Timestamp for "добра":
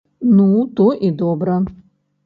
1.23-1.63